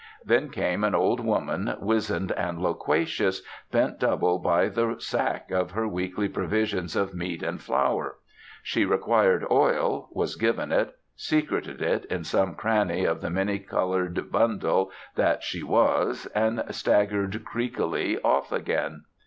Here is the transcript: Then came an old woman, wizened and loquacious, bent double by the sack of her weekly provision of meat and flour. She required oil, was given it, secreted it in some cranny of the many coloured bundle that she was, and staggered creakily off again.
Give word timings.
Then 0.25 0.49
came 0.49 0.83
an 0.83 0.95
old 0.95 1.19
woman, 1.19 1.75
wizened 1.79 2.31
and 2.31 2.59
loquacious, 2.59 3.43
bent 3.71 3.99
double 3.99 4.39
by 4.39 4.67
the 4.67 4.95
sack 4.97 5.51
of 5.51 5.69
her 5.73 5.87
weekly 5.87 6.27
provision 6.27 6.85
of 6.99 7.13
meat 7.13 7.43
and 7.43 7.61
flour. 7.61 8.15
She 8.63 8.83
required 8.83 9.45
oil, 9.51 10.09
was 10.11 10.37
given 10.37 10.71
it, 10.71 10.95
secreted 11.15 11.83
it 11.83 12.05
in 12.05 12.23
some 12.23 12.55
cranny 12.55 13.05
of 13.05 13.21
the 13.21 13.29
many 13.29 13.59
coloured 13.59 14.31
bundle 14.31 14.89
that 15.17 15.43
she 15.43 15.61
was, 15.61 16.25
and 16.33 16.63
staggered 16.71 17.45
creakily 17.45 18.17
off 18.23 18.51
again. 18.51 19.03